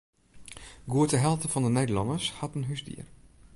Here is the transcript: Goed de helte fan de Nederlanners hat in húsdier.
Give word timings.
Goed 0.93 1.09
de 1.09 1.17
helte 1.17 1.49
fan 1.49 1.63
de 1.65 1.69
Nederlanners 1.69 2.27
hat 2.41 2.55
in 2.55 2.65
húsdier. 2.69 3.05